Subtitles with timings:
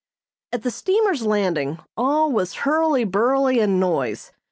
[0.53, 4.31] ]At the steamer's landing all was hurly burly and noise.